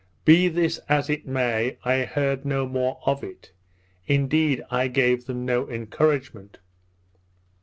Be 0.25 0.47
this 0.47 0.79
as 0.89 1.11
it 1.11 1.27
may, 1.27 1.77
I 1.85 2.05
heard 2.05 2.43
no 2.43 2.65
more 2.65 2.97
of 3.05 3.23
it; 3.23 3.51
indeed, 4.07 4.63
I 4.71 4.87
gave 4.87 5.27
them 5.27 5.45
no 5.45 5.69
encouragement. 5.69 6.57